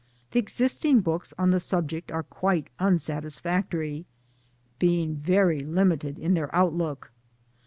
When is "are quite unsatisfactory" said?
2.11-4.07